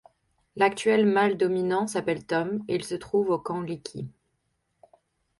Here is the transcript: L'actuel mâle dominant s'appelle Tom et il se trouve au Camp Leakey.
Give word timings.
L'actuel 0.55 1.05
mâle 1.05 1.37
dominant 1.37 1.85
s'appelle 1.85 2.25
Tom 2.25 2.63
et 2.67 2.73
il 2.73 2.83
se 2.83 2.95
trouve 2.95 3.29
au 3.29 3.37
Camp 3.37 3.61
Leakey. 3.61 4.07